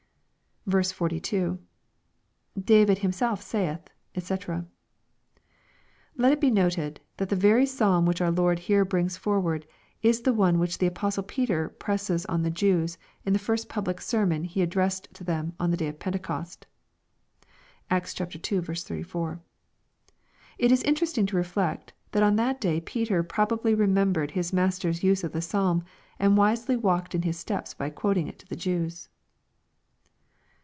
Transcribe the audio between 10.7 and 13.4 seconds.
the apostle Peter presses on the Jews, in the